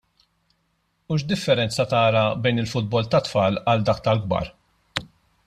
[1.11, 4.51] U x'differenza tara bejn il-futbol tat-tfal għal dak tal-kbar?